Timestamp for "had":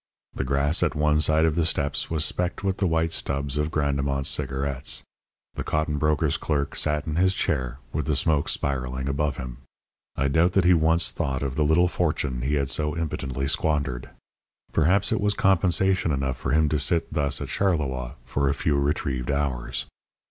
12.55-12.71